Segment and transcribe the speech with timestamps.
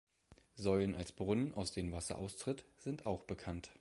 [0.55, 3.69] Säulen als Brunnen, aus denen Wasser austritt, sind auch bekannt.